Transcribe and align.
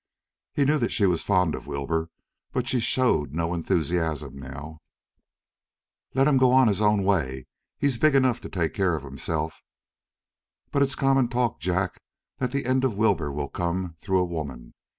He 0.55 0.65
knew 0.65 0.79
that 0.79 0.91
she 0.91 1.05
was 1.05 1.21
fond 1.21 1.53
of 1.53 1.67
Wilbur, 1.67 2.09
but 2.51 2.67
she 2.67 2.79
showed 2.79 3.33
no 3.35 3.53
enthusiasm 3.53 4.35
now. 4.35 4.79
"Let 6.15 6.27
him 6.27 6.39
go 6.39 6.59
his 6.65 6.81
own 6.81 7.03
way. 7.03 7.45
He's 7.77 7.99
big 7.99 8.15
enough 8.15 8.41
to 8.41 8.49
take 8.49 8.73
care 8.73 8.95
of 8.95 9.03
himself." 9.03 9.61
"But 10.71 10.81
it's 10.81 10.95
common 10.95 11.27
talk, 11.27 11.59
Jack, 11.59 12.01
that 12.39 12.49
the 12.49 12.65
end 12.65 12.83
of 12.83 12.97
Wilbur 12.97 13.31
will 13.31 13.49
come 13.49 13.93
through 13.99 14.21
a 14.21 14.25
woman. 14.25 14.73